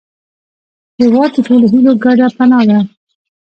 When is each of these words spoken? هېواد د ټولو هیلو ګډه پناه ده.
هېواد 0.99 1.29
د 1.35 1.37
ټولو 1.47 1.65
هیلو 1.73 1.91
ګډه 2.03 2.27
پناه 2.37 2.63
ده. 2.69 2.79